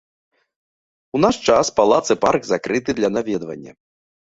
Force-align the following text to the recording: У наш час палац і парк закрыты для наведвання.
У 1.17 1.21
наш 1.25 1.35
час 1.51 1.71
палац 1.81 2.01
і 2.17 2.19
парк 2.25 2.43
закрыты 2.55 2.91
для 3.03 3.09
наведвання. 3.17 3.71